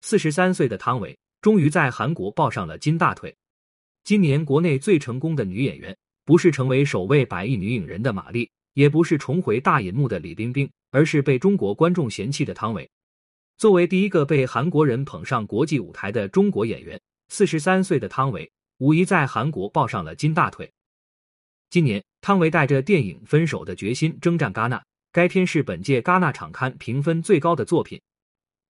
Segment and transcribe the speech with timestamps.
[0.00, 3.34] 四十三岁的汤唯终于在韩国抱上了金大腿。
[4.04, 12.88] 今年国内最成功的女演员，不是成为首位百亿女影人的马丽，也不是重回大银幕的李冰冰，而是被中国观众嫌弃的汤唯。
[13.58, 20.70] 作为第一个被韩国人捧上国际舞台的中国演员，四十三岁的汤唯无疑在韩国抱上了金大腿。
[21.68, 28.00] 今年，汤唯带着电影《分手的决心》征战戛纳，该片是本届戛纳场刊评分最高的作品，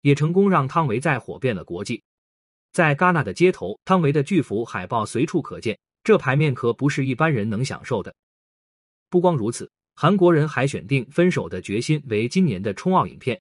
[0.00, 2.02] 也成功让汤唯再火遍了国际。
[2.72, 8.14] 在戛纳的街头，汤唯的巨幅海报随处可见，这牌面可不是一般人能享受的。
[9.10, 13.40] 不光如此，韩国人还选定《分手的决心》为今年的冲奥影片，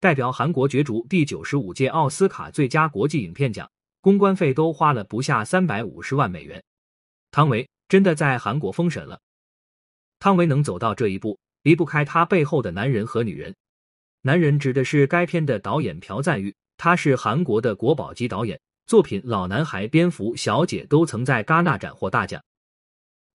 [0.00, 3.70] 代表韩国角逐第九十五届奥斯卡最佳国际影片奖，
[4.00, 6.62] 公关费都花了不下三百五十万美元。
[7.30, 7.68] 汤唯。
[7.88, 9.20] 真的在韩国封神了。
[10.18, 13.54] 汤唯能走到这一步，离不开他背后的男人和女人。
[14.26, 22.42] 男人指的是该片的导演朴赞玉，他是韩国的国宝级导演，作品《老男孩》《蝙蝠小姐》都曾在戛纳斩获大奖。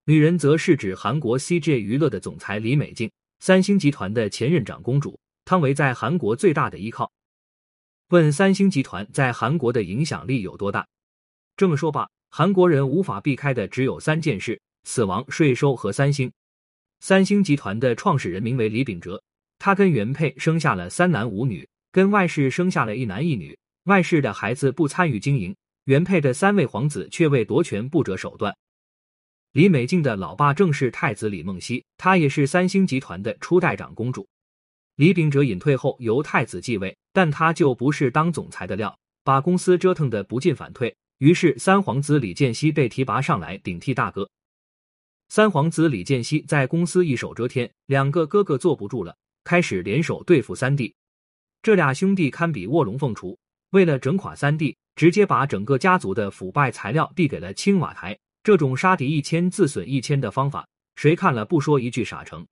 [0.04, 7.10] 女人则是指韩国 CJ 娱乐的总裁李美静，三星集团的前任长公主，汤唯在韩国最大的依靠。
[8.10, 10.86] 问三星集团在韩国的影响力有多大？
[11.56, 12.10] 这么说吧。
[12.30, 16.30] 韩国人无法避开的只有三件事：死亡、税收和三星。
[17.00, 19.24] 三星集团的创始人名为李秉哲，
[19.64, 23.56] 他跟原配生下了三男五女，跟外室生下了一男一女。
[23.84, 28.58] 外室的孩子不参与经营，原配的三位皇子却为夺权不择手段。
[29.52, 34.28] 李美静的老爸正是太子李梦熙，她也是三星集团的初代长公主。
[34.96, 40.96] 李秉哲隐退后由太子继位，但他就不是当总裁的料，把公司折腾的不进反退。
[41.20, 44.28] 于是，三皇子李健熙被提拔上来顶替大哥。
[45.30, 50.94] 三皇子李健熙在公司一手遮天，两个哥哥坐不住了，开始联手对付三弟。
[51.62, 53.38] 这俩兄弟堪比卧龙凤雏，
[53.72, 58.18] 为了整垮三弟，直接把整个家族的腐败材料递给了青瓦台。
[58.44, 62.46] 这种杀敌一千自损一千的方法，谁看了不说一句傻成？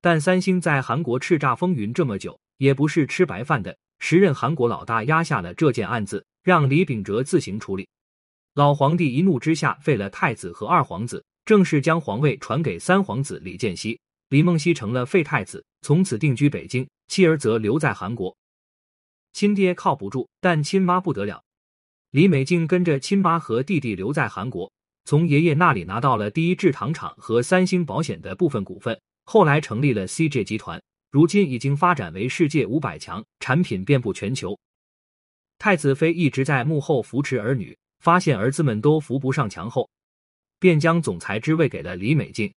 [0.00, 3.76] 但三星在韩国叱咤风云这么久，也不是吃白饭的。
[4.00, 6.24] 时任韩国老大压下了这件案子。
[6.48, 7.86] 让李秉哲自行处理。
[8.54, 14.00] 老皇帝一怒之下废了太子和二皇子，正式将皇位传给三皇子李健熙。
[14.28, 18.36] 李梦熙成了废太子，从此定居北京，妻儿则留在韩国。
[19.32, 21.42] 亲爹靠不住，但亲妈不得了。
[22.10, 24.70] 李美静跟着亲妈和弟弟留在韩国，
[25.04, 34.58] 从爷爷那里拿到了第一制糖厂和三星保险的部分股份，后来成立了 CJ 集团，如今已经发展为世界五百强，产品遍布全球。
[35.58, 39.88] 太子妃一直在幕后扶持儿女，发现儿子们都扶不上墙后，
[40.58, 42.52] 便将总裁之位给了李美静。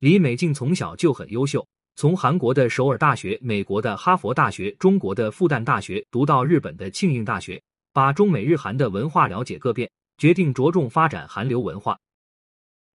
[0.00, 7.62] 李美静从小就很优秀，从韩国的首尔大学、美国的哈佛大学、中国的复旦大学读到日本的庆应大学，
[7.92, 11.98] 把中美日韩的文化了解个遍，决定着重发展韩流文化。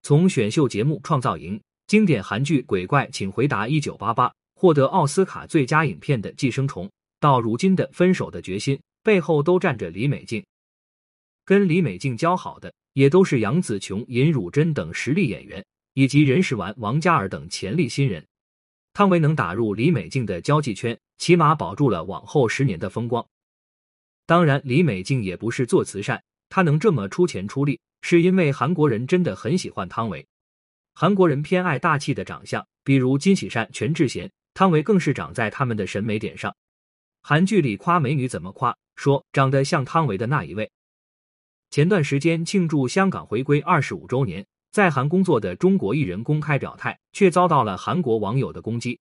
[0.04, 1.58] 从选秀节目《创造营》、
[1.88, 6.86] 经典韩剧《鬼怪请回答一九八八》获得奥斯卡最佳影片的《寄生虫》，
[7.20, 8.76] 到如今的《分手的决心》。
[9.04, 10.46] 背后都站着李美静，
[11.44, 18.26] 跟李美静交好的也都是杨紫琼、尹汝贞等实力演员，以及任时完、王嘉尔等潜力新人。
[18.94, 23.26] 汤唯能打入李美静的交际圈，起码保住了往后十年的风光。
[24.26, 30.26] 当然，李美静也不是做慈善，她能这么出钱出力，是因为韩国人真的很喜欢汤唯。
[30.94, 36.54] 韩国人偏爱大气的长相，比如金喜善、全智贤，汤唯更是长在他们的审美点上。
[37.22, 38.76] 韩剧里夸美女怎么夸？
[38.96, 40.70] 说长得像汤唯的那一位。
[41.70, 49.00] 前段时间庆祝香港回归二十五周年，在韩工作的中国艺人公开表态，却遭到了韩国网友的攻击。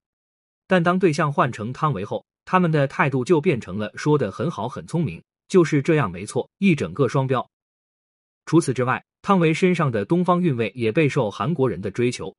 [0.66, 7.48] 但当对象换成汤唯后，他们的态度就变成了说的很好，很聪明，就是这样没错，一整个双标。
[8.46, 12.34] 除此之外，汤唯身上的东方韵味也备受韩国人的追求。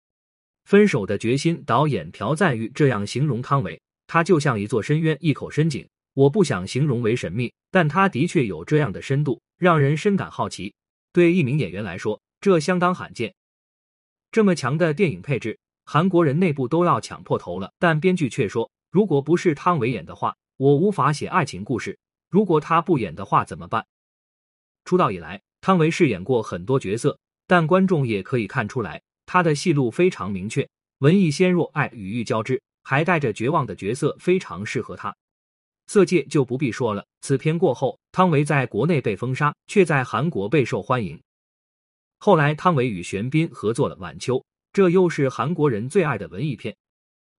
[0.66, 3.80] 分手的决心导演朴赞玉这样形容汤唯。
[4.08, 5.88] 他就像一座深渊，一口深井。
[6.14, 10.74] 我不想形容为神秘，但他的确有这样的深度，让人深感好奇。
[11.14, 13.34] 对一名演员来说，这相当罕见。
[14.32, 17.72] 这么强的电影配置，韩国人内部都要抢破头了。
[17.80, 21.98] 但编剧却说，如果不是汤唯演的话，我无法写爱情故事。
[22.30, 23.86] 如果他不演的话怎么办？
[24.84, 27.18] 出道以来，汤唯饰演过很多角色，
[27.48, 30.68] 但观众也可以看出来，他的戏路非常明确，
[30.98, 32.62] 文艺纤弱，爱与欲交织。
[32.84, 35.16] 还带着绝望的角色非常适合他，
[35.86, 37.06] 色戒就不必说了。
[37.22, 41.22] 此片过后，汤唯在国内被封杀，却在韩国备受欢迎。
[42.24, 44.36] 后来，汤唯与玄彬合作了《晚秋》，
[44.72, 46.78] 这又是韩国人最爱的文艺片。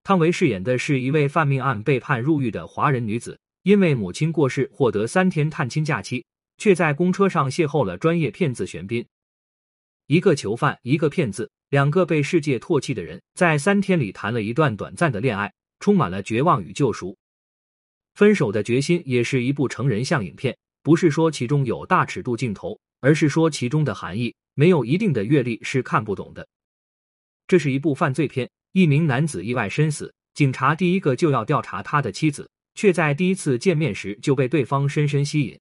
[0.03, 6.27] 汤唯饰演的是一位犯命案被判入狱的华人女子，因为母亲过世获得三天探亲假期，
[6.59, 9.07] 却在公车上邂逅了专业骗子玄彬。
[10.09, 17.17] 一个囚犯，一个骗子，两个被世界唾弃的人，在三天里谈了一段短暂的恋爱，充满了绝望与救赎。
[18.17, 26.47] 分手的决心也是一部成人向影片，不是说其中有大尺度镜头，而是说其中的含义，没有一定的阅历是看不懂的。
[27.47, 35.59] 这是一部犯罪片，一名男子意外身死，警察第一个就要调查他的妻子，却在第一次见面时就被对方深深吸引。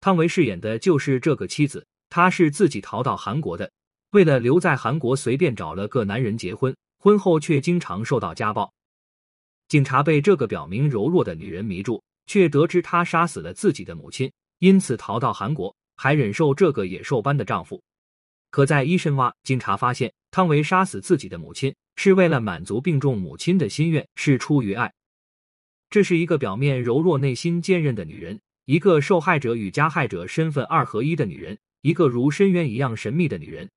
[0.00, 3.70] 汤唯饰演的就是这个妻子，她是自己逃到韩国的，
[4.10, 8.72] 为了留在韩国，随便找了个男人结婚，婚后却经常受到家暴。
[9.68, 17.80] 警察被这个表明柔弱的女人迷住，却得知她杀死了自己的母亲，因此逃到韩国，还忍受这个野兽般的丈夫。
[18.50, 24.92] 可在一深挖，警察发现汤唯杀死自己的母亲是为了满足病重母亲的心愿，是出于爱。
[25.90, 33.70] 这是一个表面柔弱、内心坚韧的女人，一个受害者与加害者身份二合一的女人，一个如深渊一样神秘的女人。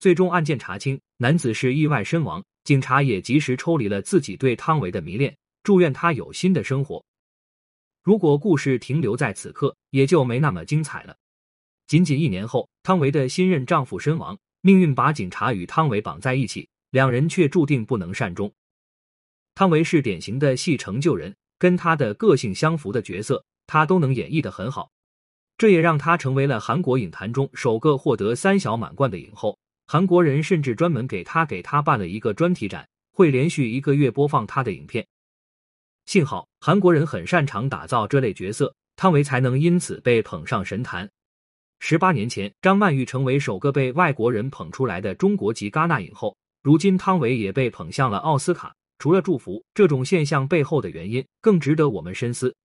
[0.00, 2.44] 最终案件查清，男子是意外身亡。
[2.64, 7.02] 警察也及时抽离了自己对汤唯的迷恋，祝愿他有新的生活。
[8.02, 11.16] 如果故事停留在此刻，也就没那么精彩了。
[11.86, 18.52] 仅仅一年后，汤唯的新任丈夫身亡，命运把警察与汤唯绑在一起，两人却注定不能善终。
[19.54, 24.90] 汤唯是典型的戏成就人，跟她的个性相符的角色，她都能演绎的很好，
[25.58, 29.58] 这也让她成为了韩国影坛中首个获得三小满贯的影后。
[29.86, 35.06] 韩国人甚至专门给他给他办了一个专题展，会连续一个月播放他的影片。
[36.06, 41.10] 幸好韩国人很擅长打造这类角色，汤唯才能因此被捧上神坛。
[41.86, 48.74] 十八年前，张曼玉成为首个被外国人捧出来的中国籍戛纳影后，如今汤唯也被捧向了奥斯卡。
[48.98, 52.56] 除了祝福，这种现象背后的原因更值得我们深思。